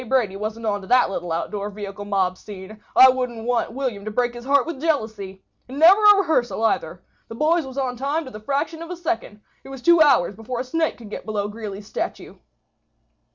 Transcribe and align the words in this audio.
Brady 0.09 0.35
wasn't 0.35 0.65
onto 0.65 0.87
that 0.87 1.11
little 1.11 1.31
outdoor 1.31 1.69
vehicle 1.69 2.05
mob 2.05 2.35
scene. 2.35 2.81
I 2.95 3.09
wouldn't 3.09 3.45
want 3.45 3.73
William 3.73 4.03
to 4.05 4.09
break 4.09 4.33
his 4.33 4.45
heart 4.45 4.65
with 4.65 4.81
jealousy. 4.81 5.43
And 5.69 5.77
never 5.77 6.03
a 6.03 6.15
rehearsal, 6.17 6.63
either! 6.63 7.03
The 7.27 7.35
boys 7.35 7.67
was 7.67 7.77
on 7.77 7.97
time 7.97 8.25
to 8.25 8.31
the 8.31 8.39
fraction 8.39 8.81
of 8.81 8.89
a 8.89 8.95
second. 8.97 9.41
It 9.63 9.69
was 9.69 9.83
two 9.83 10.01
hours 10.01 10.33
before 10.35 10.59
a 10.59 10.63
snake 10.63 10.97
could 10.97 11.11
get 11.11 11.23
below 11.23 11.47
Greeley's 11.49 11.85
statue." 11.85 12.37